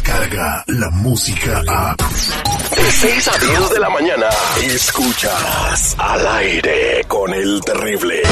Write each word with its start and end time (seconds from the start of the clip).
llega 0.00 0.64
la 0.68 0.90
música 0.90 1.62
a... 1.68 1.94
De 1.96 2.90
6 2.90 3.28
a 3.28 3.38
10 3.38 3.70
de 3.70 3.80
la 3.80 3.90
mañana, 3.90 4.26
escuchas 4.62 5.94
al 5.98 6.26
aire 6.26 7.04
con 7.06 7.34
el 7.34 7.60
terrible. 7.60 8.22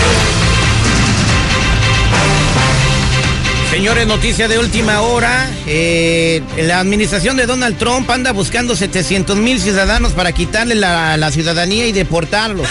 Señores, 3.71 4.07
noticia 4.07 4.49
de 4.49 4.59
última 4.59 5.03
hora. 5.03 5.51
Eh, 5.67 6.43
la 6.57 6.81
administración 6.81 7.37
de 7.37 7.47
Donald 7.47 7.79
Trump 7.79 8.09
anda 8.11 8.33
buscando 8.33 8.75
700 8.75 9.37
mil 9.37 9.61
ciudadanos 9.61 10.13
para 10.13 10.33
quitarle 10.33 10.75
la, 10.75 11.17
la 11.17 11.31
ciudadanía 11.31 11.87
y 11.87 11.93
deportarlos. 11.93 12.67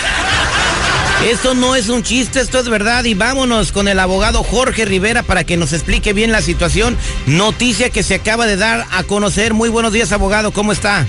Esto 1.28 1.54
no 1.54 1.76
es 1.76 1.90
un 1.90 2.02
chiste, 2.02 2.40
esto 2.40 2.60
es 2.60 2.70
verdad. 2.70 3.04
Y 3.04 3.14
vámonos 3.14 3.74
con 3.74 3.90
el 3.90 4.00
abogado 4.00 4.42
Jorge 4.42 4.86
Rivera 4.86 5.22
para 5.22 5.44
que 5.44 5.58
nos 5.58 5.74
explique 5.74 6.14
bien 6.14 6.32
la 6.32 6.42
situación. 6.42 6.98
Noticia 7.26 7.90
que 7.90 8.04
se 8.04 8.16
acaba 8.16 8.48
de 8.48 8.56
dar 8.56 8.88
a 8.92 9.04
conocer. 9.04 9.54
Muy 9.54 9.68
buenos 9.68 9.92
días, 9.92 10.14
abogado. 10.14 10.52
¿Cómo 10.52 10.72
está? 10.72 11.06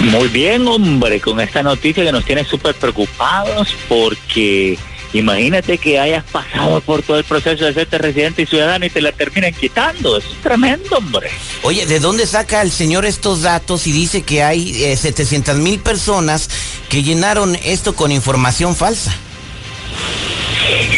Muy 0.00 0.28
bien, 0.28 0.66
hombre, 0.66 1.20
con 1.20 1.38
esta 1.40 1.62
noticia 1.62 2.02
que 2.02 2.12
nos 2.12 2.24
tiene 2.24 2.44
súper 2.44 2.74
preocupados 2.74 3.68
porque 3.88 4.78
imagínate 5.12 5.78
que 5.78 5.98
hayas 5.98 6.24
pasado 6.24 6.80
por 6.80 7.02
todo 7.02 7.18
el 7.18 7.24
proceso 7.24 7.64
de 7.64 7.74
ser 7.74 7.88
residente 7.90 8.42
y 8.42 8.46
ciudadano 8.46 8.86
y 8.86 8.90
te 8.90 9.00
la 9.00 9.12
terminan 9.12 9.52
quitando. 9.52 10.16
Eso 10.16 10.28
es 10.28 10.40
tremendo, 10.42 10.96
hombre. 10.96 11.30
Oye, 11.62 11.86
¿de 11.86 12.00
dónde 12.00 12.26
saca 12.26 12.62
el 12.62 12.70
señor 12.70 13.04
estos 13.04 13.42
datos 13.42 13.86
y 13.86 13.92
dice 13.92 14.22
que 14.22 14.42
hay 14.42 14.84
eh, 14.84 14.96
700 14.96 15.56
mil 15.56 15.80
personas 15.80 16.48
que 16.88 17.02
llenaron 17.02 17.56
esto 17.64 17.94
con 17.94 18.12
información 18.12 18.74
falsa? 18.74 19.14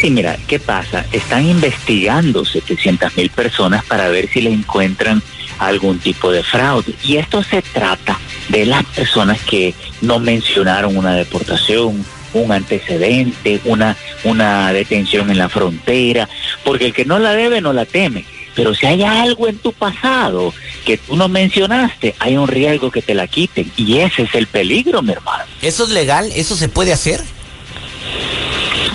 Sí, 0.01 0.11
mira, 0.11 0.37
¿qué 0.47 0.59
pasa? 0.59 1.07
Están 1.13 1.47
investigando 1.47 2.45
700 2.45 3.17
mil 3.17 3.31
personas 3.31 3.85
para 3.85 4.09
ver 4.09 4.29
si 4.29 4.43
le 4.43 4.53
encuentran 4.53 5.23
algún 5.59 5.99
tipo 5.99 6.31
de 6.31 6.43
fraude. 6.43 6.95
Y 7.03 7.17
esto 7.17 7.43
se 7.43 7.63
trata 7.63 8.19
de 8.49 8.67
las 8.67 8.85
personas 8.85 9.41
que 9.43 9.75
no 10.01 10.19
mencionaron 10.19 10.97
una 10.97 11.15
deportación, 11.15 12.05
un 12.41 12.53
antecedente, 12.53 13.61
una, 13.65 13.97
una 14.25 14.73
detención 14.73 15.31
en 15.31 15.39
la 15.39 15.49
frontera, 15.49 16.29
porque 16.65 16.87
el 16.87 16.93
que 16.93 17.05
no 17.05 17.19
la 17.19 17.33
debe 17.35 17.61
no 17.61 17.73
la 17.73 17.85
teme. 17.85 18.25
Pero 18.55 18.75
si 18.75 18.87
hay 18.87 19.03
algo 19.03 19.49
en 19.49 19.59
tu 19.59 19.73
pasado 19.73 20.55
que 20.85 20.97
tú 20.97 21.17
no 21.17 21.29
mencionaste, 21.29 22.15
hay 22.19 22.37
un 22.37 22.47
riesgo 22.47 22.91
que 22.91 23.03
te 23.03 23.15
la 23.15 23.27
quiten. 23.27 23.71
Y 23.77 23.99
ese 23.99 24.23
es 24.23 24.35
el 24.35 24.47
peligro, 24.47 25.03
mi 25.03 25.13
hermano. 25.13 25.45
¿Eso 25.61 25.85
es 25.85 25.91
legal? 25.91 26.31
¿Eso 26.35 26.55
se 26.55 26.69
puede 26.69 26.93
hacer? 26.93 27.21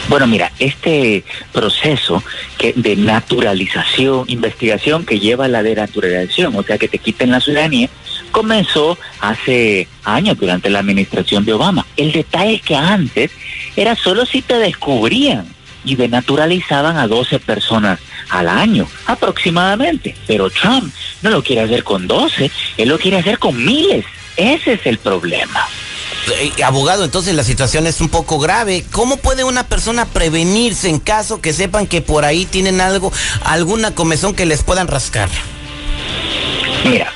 Bueno, 0.07 0.25
mira, 0.25 0.51
este 0.57 1.23
proceso 1.51 2.23
que 2.57 2.73
de 2.73 2.95
naturalización, 2.95 4.23
investigación 4.27 5.05
que 5.05 5.19
lleva 5.19 5.45
a 5.45 5.49
la 5.49 5.61
denaturalización, 5.61 6.55
o 6.55 6.63
sea, 6.63 6.79
que 6.79 6.87
te 6.87 6.97
quiten 6.97 7.29
la 7.29 7.39
ciudadanía, 7.39 7.89
comenzó 8.29 8.97
hace 9.19 9.87
años 10.03 10.37
durante 10.37 10.69
la 10.69 10.79
administración 10.79 11.45
de 11.45 11.53
Obama. 11.53 11.85
El 11.97 12.11
detalle 12.11 12.55
es 12.55 12.61
que 12.61 12.75
antes 12.75 13.31
era 13.75 13.95
solo 13.95 14.25
si 14.25 14.41
te 14.41 14.57
descubrían 14.57 15.45
y 15.85 15.95
denaturalizaban 15.95 16.97
a 16.97 17.07
12 17.07 17.39
personas 17.39 17.99
al 18.29 18.47
año 18.47 18.87
aproximadamente. 19.05 20.15
Pero 20.27 20.49
Trump 20.49 20.93
no 21.21 21.29
lo 21.29 21.43
quiere 21.43 21.61
hacer 21.61 21.83
con 21.83 22.07
12, 22.07 22.51
él 22.77 22.89
lo 22.89 22.99
quiere 22.99 23.17
hacer 23.17 23.39
con 23.39 23.63
miles. 23.63 24.05
Ese 24.35 24.73
es 24.73 24.85
el 24.85 24.99
problema. 24.99 25.67
Eh, 26.39 26.63
abogado, 26.63 27.05
entonces 27.05 27.33
la 27.33 27.43
situación 27.43 27.87
es 27.87 28.01
un 28.01 28.09
poco 28.09 28.39
grave. 28.39 28.85
¿Cómo 28.91 29.17
puede 29.17 29.43
una 29.43 29.67
persona 29.67 30.05
prevenirse 30.05 30.89
en 30.89 30.99
caso 30.99 31.41
que 31.41 31.53
sepan 31.53 31.87
que 31.87 32.01
por 32.01 32.25
ahí 32.25 32.45
tienen 32.45 32.81
algo, 32.81 33.11
alguna 33.43 33.91
comezón 33.95 34.35
que 34.35 34.45
les 34.45 34.63
puedan 34.63 34.87
rascar? 34.87 35.29
Mira, 36.85 37.11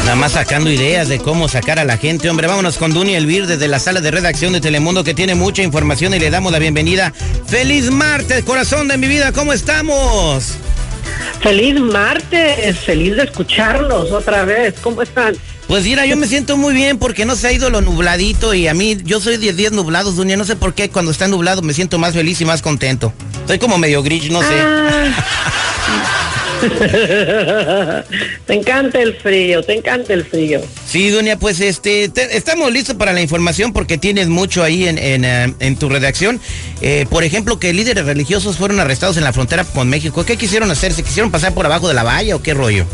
Nada 0.00 0.16
más 0.16 0.32
sacando 0.32 0.70
ideas 0.70 1.08
de 1.08 1.18
cómo 1.18 1.48
sacar 1.48 1.78
a 1.78 1.84
la 1.84 1.96
gente. 1.96 2.28
Hombre, 2.28 2.46
vámonos 2.46 2.78
con 2.78 2.92
Duny 2.92 3.14
Elvir 3.14 3.46
desde 3.46 3.68
la 3.68 3.78
sala 3.78 4.00
de 4.00 4.10
redacción 4.10 4.52
de 4.52 4.60
Telemundo 4.60 5.04
que 5.04 5.14
tiene 5.14 5.34
mucha 5.34 5.62
información 5.62 6.14
y 6.14 6.18
le 6.18 6.30
damos 6.30 6.50
la 6.52 6.58
bienvenida. 6.58 7.12
¡Feliz 7.46 7.90
martes, 7.90 8.44
corazón 8.44 8.88
de 8.88 8.98
mi 8.98 9.06
vida! 9.06 9.32
¿Cómo 9.32 9.52
estamos? 9.52 10.54
Feliz 11.40 11.80
martes, 11.80 12.78
feliz 12.78 13.16
de 13.16 13.24
escucharlos 13.24 14.10
otra 14.10 14.44
vez. 14.44 14.74
¿Cómo 14.82 15.02
están? 15.02 15.36
Pues 15.68 15.84
mira, 15.84 16.04
yo 16.04 16.16
me 16.16 16.26
siento 16.26 16.56
muy 16.56 16.74
bien 16.74 16.98
porque 16.98 17.24
no 17.24 17.36
se 17.36 17.46
ha 17.46 17.52
ido 17.52 17.70
lo 17.70 17.80
nubladito 17.80 18.54
y 18.54 18.66
a 18.66 18.74
mí, 18.74 18.98
yo 19.04 19.20
soy 19.20 19.36
de 19.36 19.52
10 19.52 19.72
nublados, 19.72 20.16
Dunia. 20.16 20.36
No 20.36 20.44
sé 20.44 20.56
por 20.56 20.74
qué 20.74 20.90
cuando 20.90 21.12
está 21.12 21.28
nublado 21.28 21.62
me 21.62 21.72
siento 21.72 21.98
más 21.98 22.14
feliz 22.14 22.40
y 22.40 22.44
más 22.44 22.60
contento. 22.60 23.12
Soy 23.46 23.58
como 23.58 23.78
medio 23.78 24.02
grinch, 24.02 24.30
no 24.30 24.40
sé. 24.42 24.48
te 28.46 28.54
encanta 28.54 29.00
el 29.00 29.14
frío, 29.14 29.62
te 29.62 29.74
encanta 29.74 30.12
el 30.12 30.24
frío. 30.24 30.60
Sí, 30.86 31.10
Dunia, 31.10 31.38
pues 31.38 31.60
este, 31.60 32.08
te, 32.08 32.36
estamos 32.36 32.72
listos 32.72 32.96
para 32.96 33.12
la 33.12 33.22
información 33.22 33.72
porque 33.72 33.98
tienes 33.98 34.28
mucho 34.28 34.62
ahí 34.62 34.86
en, 34.86 34.98
en, 34.98 35.24
uh, 35.24 35.54
en 35.60 35.76
tu 35.76 35.88
redacción. 35.88 36.40
Eh, 36.80 37.06
por 37.10 37.24
ejemplo, 37.24 37.58
que 37.58 37.72
líderes 37.72 38.04
religiosos 38.04 38.56
fueron 38.56 38.80
arrestados 38.80 39.16
en 39.16 39.24
la 39.24 39.32
frontera 39.32 39.64
con 39.64 39.88
México. 39.88 40.24
¿Qué 40.24 40.36
quisieron 40.36 40.70
hacer? 40.70 40.92
¿Se 40.92 41.02
quisieron 41.02 41.30
pasar 41.30 41.54
por 41.54 41.66
abajo 41.66 41.88
de 41.88 41.94
la 41.94 42.02
valla 42.02 42.36
o 42.36 42.42
qué 42.42 42.54
rollo? 42.54 42.86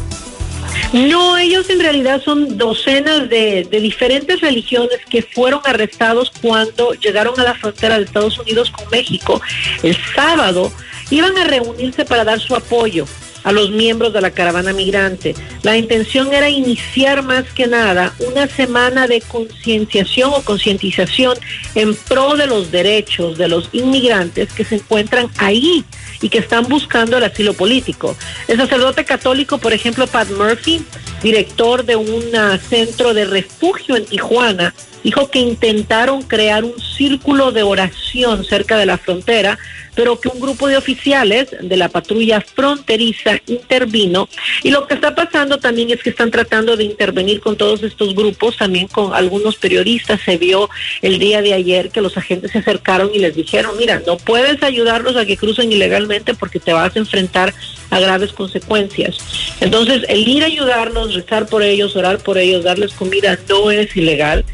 No, 0.92 1.38
ellos 1.38 1.69
en 1.70 1.80
realidad 1.80 2.22
son 2.22 2.58
docenas 2.58 3.28
de, 3.28 3.66
de, 3.70 3.80
diferentes 3.80 4.40
religiones 4.40 4.98
que 5.08 5.22
fueron 5.22 5.60
arrestados 5.64 6.30
cuando 6.42 6.92
llegaron 6.94 7.38
a 7.40 7.44
la 7.44 7.54
frontera 7.54 7.98
de 7.98 8.04
Estados 8.04 8.38
Unidos 8.38 8.70
con 8.70 8.88
México. 8.90 9.40
El 9.82 9.96
sábado 10.14 10.72
iban 11.10 11.36
a 11.38 11.44
reunirse 11.44 12.04
para 12.04 12.24
dar 12.24 12.40
su 12.40 12.54
apoyo 12.54 13.06
a 13.46 13.52
los 13.52 13.70
miembros 13.70 14.12
de 14.12 14.20
la 14.20 14.32
caravana 14.32 14.72
migrante. 14.72 15.37
La 15.62 15.76
intención 15.76 16.34
era 16.34 16.50
iniciar 16.50 17.22
más 17.22 17.44
que 17.54 17.69
nada 17.69 18.12
una 18.19 18.48
semana 18.48 19.06
de 19.06 19.20
concienciación 19.20 20.32
o 20.34 20.43
concientización 20.43 21.38
en 21.76 21.94
pro 21.94 22.34
de 22.34 22.48
los 22.48 22.72
derechos 22.72 23.38
de 23.38 23.46
los 23.46 23.70
inmigrantes 23.72 24.52
que 24.52 24.64
se 24.64 24.75
encuentran 24.75 25.31
ahí 25.38 25.84
y 26.20 26.28
que 26.28 26.38
están 26.38 26.64
buscando 26.64 27.19
el 27.19 27.25
asilo 27.25 27.54
político. 27.54 28.16
El 28.48 28.56
sacerdote 28.56 29.04
católico, 29.04 29.58
por 29.58 29.72
ejemplo, 29.72 30.08
Pat 30.08 30.28
Murphy, 30.31 30.84
director 31.22 31.84
de 31.84 31.94
un 31.94 32.22
centro 32.69 33.14
de 33.14 33.26
refugio 33.26 33.94
en 33.94 34.06
Tijuana, 34.06 34.75
dijo 35.04 35.31
que 35.31 35.38
intentaron 35.38 36.22
crear 36.22 36.64
un 36.64 36.75
círculo 36.96 37.52
de 37.52 37.62
oración 37.62 38.44
cerca 38.44 38.76
de 38.76 38.87
la 38.87 38.98
frontera 38.98 39.58
pero 39.96 40.20
que 40.20 40.28
un 40.28 40.38
grupo 40.38 40.69
de 40.69 40.76
oficiales 40.76 41.48
de 41.60 41.76
la 41.76 41.88
patrulla 41.88 42.40
fronteriza 42.40 43.40
intervino 43.46 44.28
y 44.62 44.70
lo 44.70 44.87
que 44.87 44.94
está 44.94 45.14
pasando 45.14 45.58
también 45.58 45.90
es 45.90 46.02
que 46.02 46.10
están 46.10 46.31
tratando 46.31 46.76
de 46.76 46.84
intervenir 46.84 47.40
con 47.40 47.56
todos 47.56 47.82
estos 47.82 48.14
grupos, 48.14 48.58
también 48.58 48.87
con 48.88 49.14
algunos 49.14 49.56
periodistas. 49.56 50.20
Se 50.20 50.37
vio 50.37 50.69
el 51.00 51.19
día 51.19 51.40
de 51.40 51.54
ayer 51.54 51.90
que 51.90 52.02
los 52.02 52.16
agentes 52.16 52.52
se 52.52 52.58
acercaron 52.58 53.10
y 53.12 53.19
les 53.19 53.34
dijeron, 53.34 53.72
mira, 53.78 54.02
no 54.06 54.19
puedes 54.19 54.62
ayudarlos 54.62 55.16
a 55.16 55.25
que 55.25 55.38
crucen 55.38 55.72
ilegalmente 55.72 56.34
porque 56.34 56.60
te 56.60 56.75
vas 56.75 56.94
a 56.94 56.98
enfrentar 56.98 57.54
a 57.90 58.00
graves 58.00 58.32
consecuencias. 58.32 59.16
Entonces, 59.60 60.02
el 60.08 60.28
ir 60.28 60.43
a 60.43 60.46
ayudarlos, 60.46 61.14
rezar 61.14 61.46
por 61.46 61.62
ellos, 61.62 61.96
orar 61.96 62.19
por 62.19 62.37
ellos, 62.37 62.64
darles 62.64 62.93
comida, 62.93 63.38
no 63.48 63.70
es 63.70 63.96
ilegal, 63.96 64.44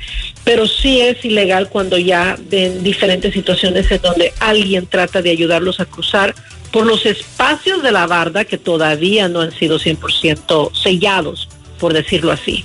pero 0.45 0.67
sí 0.67 1.01
es 1.01 1.25
ilegal 1.25 1.69
cuando 1.69 1.99
ya 1.99 2.37
ven 2.51 2.83
diferentes 2.83 3.33
situaciones 3.33 3.91
en 3.91 4.03
donde 4.03 4.33
alguien 4.41 4.87
trata 4.87 5.23
de 5.23 5.31
ayudarlos 5.31 5.81
a 5.81 5.85
cruzar 5.85 6.35
por 6.73 6.87
los 6.87 7.07
espacios 7.07 7.83
de 7.83 7.93
la 7.93 8.07
barda 8.07 8.45
que 8.45 8.59
todavía 8.59 9.29
no 9.29 9.41
han 9.41 9.53
sido 9.53 9.79
100% 9.79 10.75
sellados, 10.75 11.49
por 11.79 11.93
decirlo 11.93 12.33
así. 12.33 12.63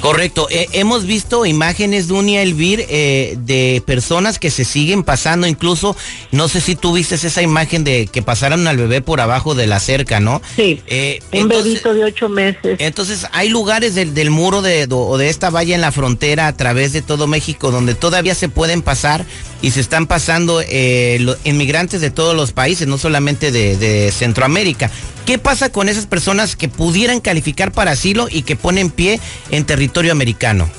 Correcto. 0.00 0.48
Eh, 0.50 0.68
hemos 0.72 1.04
visto 1.04 1.44
imágenes, 1.46 2.08
Dunia 2.08 2.42
Elvir, 2.42 2.86
eh, 2.88 3.36
de 3.40 3.82
personas 3.84 4.38
que 4.38 4.50
se 4.50 4.64
siguen 4.64 5.02
pasando, 5.02 5.46
incluso, 5.46 5.96
no 6.32 6.48
sé 6.48 6.60
si 6.60 6.74
tú 6.74 6.94
viste 6.94 7.14
esa 7.14 7.42
imagen 7.42 7.84
de 7.84 8.06
que 8.06 8.22
pasaron 8.22 8.66
al 8.66 8.76
bebé 8.76 9.02
por 9.02 9.20
abajo 9.20 9.54
de 9.54 9.66
la 9.66 9.78
cerca, 9.78 10.20
¿no? 10.20 10.40
Sí. 10.56 10.80
Eh, 10.86 11.20
un 11.32 11.48
bebito 11.48 11.92
de 11.92 12.04
ocho 12.04 12.28
meses. 12.28 12.76
Entonces, 12.78 13.26
hay 13.32 13.48
lugares 13.48 13.94
del, 13.94 14.14
del 14.14 14.30
muro 14.30 14.62
de, 14.62 14.86
o 14.90 15.18
de 15.18 15.28
esta 15.28 15.50
valla 15.50 15.74
en 15.74 15.80
la 15.80 15.92
frontera 15.92 16.46
a 16.46 16.56
través 16.56 16.92
de 16.92 17.02
todo 17.02 17.26
México 17.26 17.70
donde 17.70 17.94
todavía 17.94 18.34
se 18.34 18.48
pueden 18.48 18.82
pasar 18.82 19.24
y 19.62 19.70
se 19.72 19.80
están 19.80 20.06
pasando 20.06 20.60
los 20.60 21.38
inmigrantes 21.44 22.00
de 22.00 22.10
todos 22.10 22.34
los 22.34 22.52
países, 22.52 22.88
no 22.88 22.98
solamente 22.98 23.52
de, 23.52 23.76
de 23.76 24.10
Centroamérica. 24.12 24.90
¿Qué 25.26 25.38
pasa 25.38 25.70
con 25.70 25.88
esas 25.88 26.06
personas 26.06 26.56
que 26.56 26.68
pudieran 26.68 27.20
calificar 27.20 27.72
para 27.72 27.92
asilo 27.92 28.28
y 28.30 28.42
que 28.42 28.56
ponen 28.56 28.90
pie 28.90 29.20
en 29.50 29.64
territorio 29.64 30.12
americano? 30.12 30.70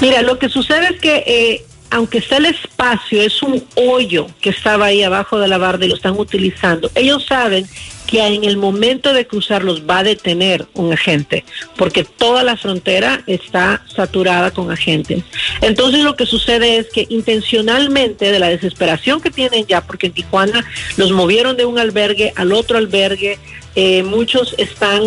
Mira, 0.00 0.22
lo 0.22 0.38
que 0.38 0.48
sucede 0.48 0.88
es 0.94 1.00
que 1.00 1.24
eh, 1.26 1.64
aunque 1.96 2.18
está 2.18 2.36
el 2.36 2.44
espacio, 2.44 3.22
es 3.22 3.42
un 3.42 3.64
hoyo 3.74 4.26
que 4.42 4.50
estaba 4.50 4.84
ahí 4.84 5.02
abajo 5.02 5.38
de 5.38 5.48
la 5.48 5.56
barda 5.56 5.86
y 5.86 5.88
lo 5.88 5.94
están 5.94 6.12
utilizando. 6.18 6.90
Ellos 6.94 7.24
saben 7.24 7.66
que 8.06 8.20
en 8.20 8.44
el 8.44 8.58
momento 8.58 9.14
de 9.14 9.26
cruzar 9.26 9.64
los 9.64 9.88
va 9.88 10.00
a 10.00 10.04
detener 10.04 10.66
un 10.74 10.92
agente, 10.92 11.46
porque 11.74 12.04
toda 12.04 12.44
la 12.44 12.58
frontera 12.58 13.22
está 13.26 13.82
saturada 13.86 14.50
con 14.50 14.70
agentes. 14.70 15.24
Entonces 15.62 16.04
lo 16.04 16.16
que 16.16 16.26
sucede 16.26 16.76
es 16.76 16.88
que 16.92 17.06
intencionalmente 17.08 18.30
de 18.30 18.40
la 18.40 18.50
desesperación 18.50 19.22
que 19.22 19.30
tienen 19.30 19.64
ya, 19.66 19.80
porque 19.80 20.08
en 20.08 20.12
Tijuana 20.12 20.66
los 20.98 21.12
movieron 21.12 21.56
de 21.56 21.64
un 21.64 21.78
albergue 21.78 22.34
al 22.36 22.52
otro 22.52 22.76
albergue, 22.76 23.38
eh, 23.74 24.02
muchos 24.02 24.54
están 24.58 25.02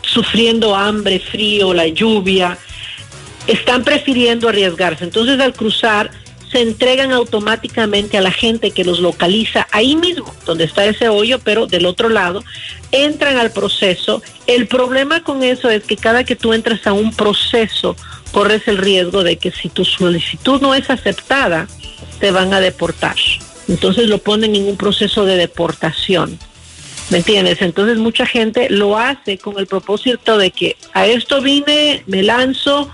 sufriendo 0.00 0.74
hambre, 0.74 1.20
frío, 1.20 1.74
la 1.74 1.88
lluvia, 1.88 2.56
están 3.46 3.84
prefiriendo 3.84 4.48
arriesgarse. 4.48 5.04
Entonces 5.04 5.38
al 5.38 5.52
cruzar 5.52 6.10
se 6.52 6.60
entregan 6.60 7.12
automáticamente 7.12 8.18
a 8.18 8.20
la 8.20 8.30
gente 8.30 8.70
que 8.70 8.84
los 8.84 9.00
localiza 9.00 9.66
ahí 9.70 9.96
mismo, 9.96 10.32
donde 10.44 10.64
está 10.64 10.84
ese 10.84 11.08
hoyo, 11.08 11.38
pero 11.38 11.66
del 11.66 11.86
otro 11.86 12.10
lado, 12.10 12.44
entran 12.92 13.38
al 13.38 13.52
proceso. 13.52 14.22
El 14.46 14.68
problema 14.68 15.24
con 15.24 15.42
eso 15.42 15.70
es 15.70 15.82
que 15.84 15.96
cada 15.96 16.24
que 16.24 16.36
tú 16.36 16.52
entras 16.52 16.86
a 16.86 16.92
un 16.92 17.12
proceso, 17.14 17.96
corres 18.32 18.68
el 18.68 18.76
riesgo 18.76 19.24
de 19.24 19.38
que 19.38 19.50
si 19.50 19.70
tu 19.70 19.84
solicitud 19.84 20.60
no 20.60 20.74
es 20.74 20.90
aceptada, 20.90 21.66
te 22.20 22.30
van 22.30 22.52
a 22.52 22.60
deportar. 22.60 23.16
Entonces 23.68 24.08
lo 24.08 24.18
ponen 24.18 24.54
en 24.54 24.66
un 24.68 24.76
proceso 24.76 25.24
de 25.24 25.36
deportación. 25.36 26.38
¿Me 27.10 27.18
entiendes? 27.18 27.62
Entonces 27.62 27.98
mucha 27.98 28.26
gente 28.26 28.68
lo 28.70 28.98
hace 28.98 29.38
con 29.38 29.58
el 29.58 29.66
propósito 29.66 30.38
de 30.38 30.50
que 30.50 30.76
a 30.92 31.06
esto 31.06 31.40
vine, 31.40 32.02
me 32.06 32.22
lanzo, 32.22 32.90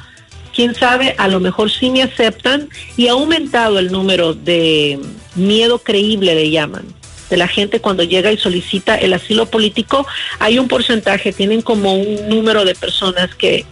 quién 0.59 0.75
sabe, 0.75 1.15
a 1.19 1.29
lo 1.29 1.39
mejor 1.39 1.71
sí 1.71 1.89
me 1.89 2.03
aceptan 2.03 2.69
y 2.97 3.07
ha 3.07 3.13
aumentado 3.13 3.79
el 3.79 3.93
número 3.93 4.35
de 4.35 4.99
miedo 5.37 5.79
creíble, 5.79 6.35
le 6.35 6.51
llaman, 6.51 6.85
de 7.31 7.37
la 7.37 7.47
gente 7.47 7.79
cuando 7.79 8.03
llega 8.03 8.33
y 8.33 8.39
solicita 8.39 8.97
el 8.97 9.13
asilo 9.13 9.47
político. 9.47 10.05
Hay 10.41 10.59
un 10.59 10.67
porcentaje, 10.67 11.33
tienen 11.33 11.63
como 11.63 11.95
un 11.95 12.29
número 12.29 12.65
de 12.65 12.75
personas 12.75 13.37
que 13.37 13.67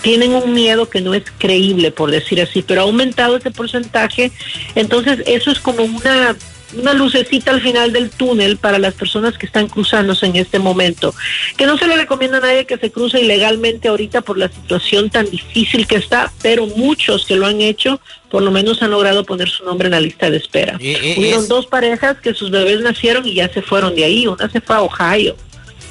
tienen 0.00 0.32
un 0.32 0.54
miedo 0.54 0.88
que 0.88 1.02
no 1.02 1.12
es 1.12 1.24
creíble, 1.36 1.90
por 1.90 2.10
decir 2.10 2.40
así, 2.40 2.62
pero 2.62 2.80
ha 2.80 2.84
aumentado 2.84 3.36
ese 3.36 3.50
porcentaje. 3.50 4.32
Entonces, 4.74 5.22
eso 5.26 5.50
es 5.50 5.58
como 5.58 5.84
una 5.84 6.34
una 6.76 6.94
lucecita 6.94 7.50
al 7.50 7.60
final 7.60 7.92
del 7.92 8.10
túnel 8.10 8.56
para 8.56 8.78
las 8.78 8.94
personas 8.94 9.38
que 9.38 9.46
están 9.46 9.68
cruzándose 9.68 10.26
en 10.26 10.36
este 10.36 10.58
momento. 10.58 11.14
Que 11.56 11.66
no 11.66 11.78
se 11.78 11.86
le 11.86 11.96
recomienda 11.96 12.38
a 12.38 12.40
nadie 12.40 12.66
que 12.66 12.78
se 12.78 12.90
cruce 12.90 13.20
ilegalmente 13.20 13.88
ahorita 13.88 14.22
por 14.22 14.38
la 14.38 14.48
situación 14.48 15.10
tan 15.10 15.30
difícil 15.30 15.86
que 15.86 15.96
está, 15.96 16.32
pero 16.42 16.66
muchos 16.66 17.26
que 17.26 17.36
lo 17.36 17.46
han 17.46 17.60
hecho 17.60 18.00
por 18.30 18.42
lo 18.42 18.50
menos 18.50 18.82
han 18.82 18.90
logrado 18.90 19.24
poner 19.24 19.48
su 19.48 19.64
nombre 19.64 19.86
en 19.86 19.92
la 19.92 20.00
lista 20.00 20.28
de 20.28 20.38
espera. 20.38 20.76
Eh, 20.80 21.36
dos 21.48 21.66
parejas 21.66 22.18
que 22.18 22.34
sus 22.34 22.50
bebés 22.50 22.80
nacieron 22.80 23.24
y 23.28 23.34
ya 23.34 23.48
se 23.48 23.62
fueron 23.62 23.94
de 23.94 24.04
ahí. 24.04 24.26
Una 24.26 24.50
se 24.50 24.60
fue 24.60 24.74
a 24.74 24.82
Ohio. 24.82 25.36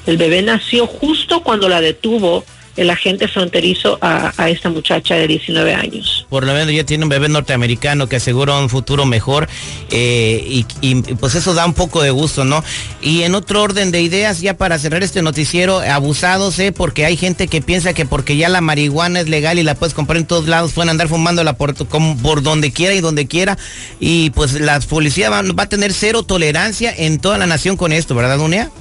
El 0.06 0.18
bebé 0.18 0.42
nació 0.42 0.86
justo 0.86 1.42
cuando 1.42 1.70
la 1.70 1.80
detuvo 1.80 2.44
el 2.76 2.90
agente 2.90 3.28
fronterizo 3.28 3.98
a, 4.02 4.50
esta 4.50 4.70
muchacha 4.70 5.16
de 5.16 5.28
19 5.28 5.74
años. 5.74 6.26
Por 6.30 6.46
lo 6.46 6.54
menos 6.54 6.74
ya 6.74 6.84
tiene 6.84 7.04
un 7.04 7.10
bebé 7.10 7.30
norteamericano 7.30 8.08
que 8.08 8.18
asegura 8.18 8.58
un 8.58 8.70
futuro 8.70 9.06
mejor 9.06 9.48
eh, 9.90 10.64
y, 10.82 10.96
pues 11.16 11.36
eso 11.36 11.54
da 11.54 11.66
un 11.66 11.74
poco 11.74 12.02
de 12.02 12.12
gusto, 12.12 12.46
¿no? 12.46 12.64
Y 13.02 13.24
en 13.24 13.36
otro 13.36 13.62
orden 13.62 13.92
de 13.92 14.02
ideas, 14.02 14.42
ya 14.42 14.58
para 14.58 14.80
cerrar 14.80 15.04
este 15.04 15.22
noticiero, 15.22 15.80
abusados, 15.80 16.58
¿eh? 16.60 16.72
Porque 16.72 17.06
hay 17.06 17.18
gente 17.18 17.48
que 17.48 17.62
piensa 17.62 17.94
que 17.94 18.06
porque 18.06 18.38
ya 18.38 18.50
la 18.50 18.62
marihuana 18.62 19.20
es 19.20 19.30
legal 19.30 19.60
y 19.60 19.64
la 19.64 19.76
puedes 19.76 19.94
comprar 19.94 20.18
en 20.18 20.26
todos 20.26 20.48
lados, 20.48 20.74
pueden 20.74 20.90
andar 20.90 21.08
fumándola 21.08 21.54
por, 21.54 21.76
por 21.76 22.42
donde 22.42 22.72
quiera 22.72 22.94
y 22.94 23.02
donde 23.02 23.28
quiera 23.28 23.58
y 24.00 24.32
pues 24.32 24.54
la 24.60 24.80
policía 24.80 25.30
va, 25.30 25.42
va 25.42 25.64
a 25.64 25.70
tener 25.70 25.94
cero 25.94 26.24
tolerancia 26.24 26.94
en 26.96 27.20
toda 27.20 27.38
la 27.38 27.46
nación 27.46 27.78
con 27.78 27.94
esto, 27.94 28.16
¿verdad, 28.16 28.38
Dunia? 28.38 28.72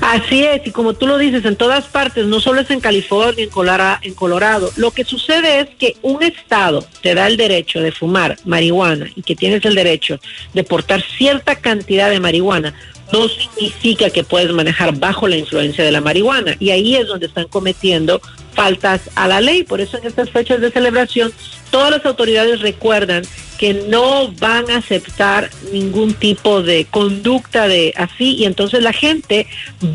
Así 0.00 0.44
es, 0.44 0.66
y 0.66 0.70
como 0.70 0.94
tú 0.94 1.06
lo 1.06 1.18
dices, 1.18 1.44
en 1.44 1.56
todas 1.56 1.86
partes, 1.86 2.26
no 2.26 2.40
solo 2.40 2.60
es 2.60 2.70
en 2.70 2.80
California, 2.80 3.44
en 3.44 3.50
Colorado, 3.50 3.98
en 4.02 4.14
Colorado, 4.14 4.70
lo 4.76 4.90
que 4.90 5.04
sucede 5.04 5.60
es 5.60 5.68
que 5.78 5.96
un 6.02 6.22
estado 6.22 6.84
te 7.02 7.14
da 7.14 7.26
el 7.26 7.36
derecho 7.36 7.80
de 7.80 7.92
fumar 7.92 8.36
marihuana 8.44 9.06
y 9.14 9.22
que 9.22 9.36
tienes 9.36 9.64
el 9.64 9.74
derecho 9.74 10.18
de 10.54 10.64
portar 10.64 11.02
cierta 11.02 11.56
cantidad 11.56 12.10
de 12.10 12.20
marihuana, 12.20 12.74
no 13.12 13.28
significa 13.28 14.10
que 14.10 14.24
puedes 14.24 14.52
manejar 14.52 14.96
bajo 14.96 15.28
la 15.28 15.36
influencia 15.36 15.84
de 15.84 15.90
la 15.90 16.00
marihuana. 16.00 16.56
Y 16.58 16.70
ahí 16.70 16.96
es 16.96 17.06
donde 17.06 17.26
están 17.26 17.48
cometiendo 17.48 18.20
faltas 18.54 19.02
a 19.14 19.28
la 19.28 19.40
ley. 19.40 19.62
Por 19.62 19.80
eso 19.80 19.98
en 19.98 20.06
estas 20.06 20.30
fechas 20.30 20.60
de 20.60 20.70
celebración, 20.70 21.32
todas 21.70 21.90
las 21.90 22.04
autoridades 22.04 22.60
recuerdan 22.60 23.22
que 23.58 23.74
no 23.74 24.32
van 24.32 24.70
a 24.70 24.78
aceptar 24.78 25.50
ningún 25.72 26.14
tipo 26.14 26.62
de 26.62 26.86
conducta 26.86 27.68
de 27.68 27.92
así 27.96 28.36
y 28.36 28.44
entonces 28.46 28.82
la 28.82 28.92
gente 28.92 29.46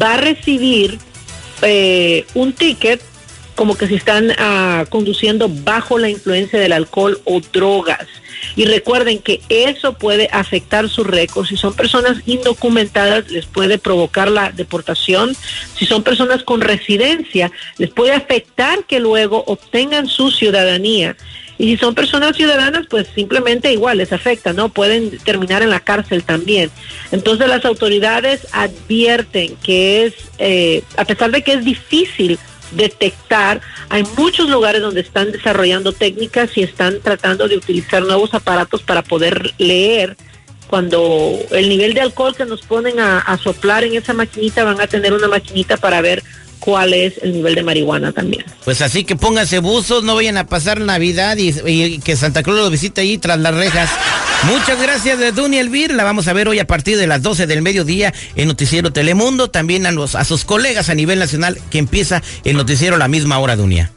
va 0.02 0.14
a 0.14 0.18
recibir 0.18 1.00
eh, 1.62 2.26
un 2.36 2.54
ticket 2.54 3.02
como 3.56 3.78
que 3.78 3.88
si 3.88 3.96
están 3.96 4.32
ah, 4.38 4.86
conduciendo 4.90 5.50
bajo 5.50 5.98
la 5.98 6.10
influencia 6.10 6.60
del 6.60 6.74
alcohol 6.74 7.20
o 7.26 7.40
drogas. 7.40 8.08
Y 8.56 8.66
recuerden 8.66 9.20
que 9.20 9.42
eso 9.50 9.94
puede 9.94 10.30
afectar 10.32 10.90
su 10.90 11.04
récord. 11.04 11.48
Si 11.48 11.58
son 11.58 11.74
personas 11.74 12.18
indocumentadas, 12.26 13.30
les 13.32 13.46
puede 13.46 13.78
provocar 13.78 14.30
la 14.30 14.52
deportación. 14.52 15.36
Si 15.78 15.86
son 15.86 16.04
personas 16.04 16.44
con 16.44 16.62
residencia, 16.62 17.52
les 17.78 17.90
puede 17.90 18.12
afectar 18.12 18.84
que 18.86 19.00
luego 19.00 19.44
obtengan 19.48 20.08
su 20.08 20.32
ciudadanía. 20.32 21.16
Y 21.58 21.72
si 21.72 21.78
son 21.78 21.96
personas 21.96 22.36
ciudadanas, 22.36 22.86
pues 22.90 23.08
simplemente 23.16 23.72
igual 23.72 24.00
les 24.00 24.12
afecta, 24.12 24.52
¿no? 24.52 24.70
Pueden 24.70 25.18
terminar 25.20 25.62
en 25.62 25.70
la 25.70 25.80
cárcel 25.80 26.24
también. 26.24 26.70
Entonces 27.12 27.48
las 27.48 27.64
autoridades 27.64 28.46
advierten 28.52 29.56
que 29.64 30.06
es, 30.06 30.14
eh, 30.38 30.84
a 30.98 31.06
pesar 31.06 31.32
de 31.32 31.44
que 31.44 31.54
es 31.54 31.64
difícil 31.64 32.38
detectar, 32.72 33.62
hay 33.90 34.04
muchos 34.18 34.50
lugares 34.50 34.82
donde 34.82 35.02
están 35.02 35.32
desarrollando 35.32 35.94
técnicas 35.94 36.58
y 36.58 36.64
están 36.64 37.00
tratando 37.02 37.48
de 37.48 37.58
utilizar 37.58 38.04
nuevos 38.04 38.34
aparatos 38.34 38.82
para 38.82 39.04
poder 39.04 39.54
leer 39.58 40.18
cuando 40.68 41.38
el 41.52 41.70
nivel 41.70 41.94
de 41.94 42.02
alcohol 42.02 42.36
que 42.36 42.46
nos 42.46 42.62
ponen 42.62 43.00
a, 43.00 43.38
soplar 43.42 43.84
en 43.84 43.96
esa 43.96 44.14
maquinita 44.14 44.64
van 44.64 44.82
a 44.82 44.88
tener 44.88 45.14
una 45.14 45.28
maquinita 45.28 45.78
para 45.78 46.02
ver 46.02 46.24
cuál 46.60 46.94
es 46.94 47.20
el 47.22 47.34
nivel 47.34 47.56
de 47.56 47.64
marihuana 47.64 48.12
también. 48.12 48.46
Pues 48.64 48.82
así 48.82 49.04
que 49.04 49.16
pónganse 49.16 49.60
buzos, 49.60 50.04
no 50.04 50.16
vayan 50.16 50.38
a 50.38 50.48
pasar 50.48 50.82
Navidad 50.82 51.38
y, 51.38 52.00
que 52.00 52.16
Santa 52.16 52.42
Cruz 52.44 52.58
lo 52.58 52.70
visite 52.70 53.02
ahí 53.02 53.18
tras 53.18 53.40
las 53.40 53.54
rejas. 53.54 53.90
Muchas 54.44 54.80
gracias 54.80 55.18
de 55.18 55.32
Duny 55.32 55.58
Elvir, 55.58 55.94
la 55.94 56.04
vamos 56.04 56.28
a 56.28 56.34
ver 56.34 56.48
hoy 56.48 56.60
a 56.60 56.68
partir 56.68 56.98
de 56.98 57.08
las 57.08 57.22
12 57.24 57.48
del 57.48 57.62
mediodía 57.62 58.14
en 58.36 58.48
Noticiero 58.48 58.94
Telemundo, 58.94 59.50
también 59.50 59.86
a, 59.86 59.92
los, 59.92 60.16
a 60.16 60.24
sus 60.24 60.46
colegas 60.46 60.90
a 60.90 60.94
nivel 60.94 61.18
nacional 61.18 61.60
que 61.72 61.80
empieza 61.80 62.22
el 62.44 62.56
noticiero 62.56 62.96
a 62.96 63.00
la 63.00 63.08
misma 63.08 63.40
hora, 63.40 63.56
Dunia. 63.56 63.92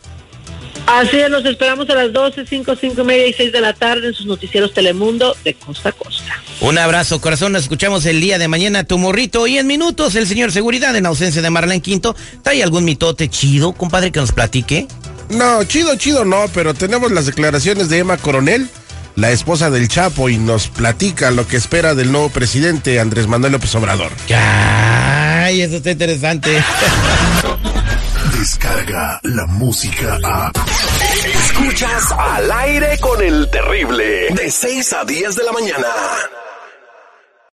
Así 0.86 1.18
es, 1.18 1.28
los 1.28 1.44
esperamos 1.44 1.90
a 1.90 1.94
las 1.94 2.14
12, 2.14 2.46
5, 2.46 2.74
5 2.80 3.02
y 3.02 3.04
media 3.04 3.26
y 3.26 3.34
6 3.34 3.52
de 3.52 3.60
la 3.60 3.74
tarde 3.74 4.08
en 4.08 4.14
sus 4.14 4.24
noticieros 4.24 4.72
Telemundo 4.72 5.36
de 5.44 5.52
costa 5.52 5.90
a 5.90 5.92
costa. 5.92 6.42
Un 6.62 6.78
abrazo, 6.78 7.20
corazón. 7.20 7.52
Nos 7.52 7.64
escuchamos 7.64 8.06
el 8.06 8.22
día 8.22 8.38
de 8.38 8.48
mañana, 8.48 8.84
tu 8.84 8.96
morrito. 8.96 9.46
Y 9.46 9.58
en 9.58 9.66
minutos, 9.66 10.14
el 10.14 10.26
señor 10.26 10.50
Seguridad, 10.50 10.96
en 10.96 11.04
ausencia 11.04 11.42
de 11.42 11.50
Marlene 11.50 11.82
Quinto, 11.82 12.16
¿trae 12.42 12.62
algún 12.62 12.86
mitote 12.86 13.28
chido, 13.28 13.74
compadre, 13.74 14.10
que 14.10 14.20
nos 14.20 14.32
platique? 14.32 14.88
No, 15.28 15.62
chido, 15.64 15.94
chido 15.96 16.24
no, 16.24 16.46
pero 16.54 16.72
tenemos 16.72 17.12
las 17.12 17.26
declaraciones 17.26 17.90
de 17.90 17.98
Emma 17.98 18.16
Coronel, 18.16 18.66
la 19.18 19.32
esposa 19.32 19.68
del 19.68 19.88
Chapo, 19.88 20.28
y 20.28 20.38
nos 20.38 20.68
platica 20.68 21.32
lo 21.32 21.46
que 21.46 21.56
espera 21.56 21.96
del 21.96 22.12
nuevo 22.12 22.28
presidente 22.28 23.00
Andrés 23.00 23.26
Manuel 23.26 23.52
López 23.52 23.74
Obrador. 23.74 24.12
Ay, 24.32 25.62
eso 25.62 25.78
está 25.78 25.90
interesante. 25.90 26.50
Descarga 28.38 29.18
la 29.24 29.46
música 29.46 30.18
a. 30.22 30.52
Escuchas 31.34 32.12
al 32.16 32.52
aire 32.52 32.96
con 33.00 33.20
el 33.20 33.50
terrible. 33.50 34.28
De 34.36 34.50
6 34.50 34.92
a 34.92 35.04
10 35.04 35.34
de 35.34 35.44
la 35.44 35.52
mañana. 35.52 35.86